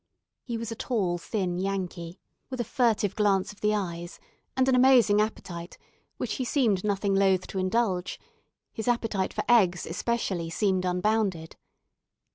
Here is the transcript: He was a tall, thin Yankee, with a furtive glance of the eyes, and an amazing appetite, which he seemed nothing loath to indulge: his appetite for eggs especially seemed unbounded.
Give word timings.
He 0.41 0.57
was 0.57 0.71
a 0.71 0.75
tall, 0.75 1.19
thin 1.19 1.59
Yankee, 1.59 2.19
with 2.49 2.59
a 2.59 2.63
furtive 2.63 3.15
glance 3.15 3.53
of 3.53 3.61
the 3.61 3.75
eyes, 3.75 4.19
and 4.57 4.67
an 4.67 4.73
amazing 4.73 5.21
appetite, 5.21 5.77
which 6.17 6.37
he 6.37 6.43
seemed 6.43 6.83
nothing 6.83 7.13
loath 7.13 7.45
to 7.45 7.59
indulge: 7.59 8.19
his 8.73 8.87
appetite 8.87 9.31
for 9.31 9.43
eggs 9.47 9.85
especially 9.85 10.49
seemed 10.49 10.85
unbounded. 10.85 11.55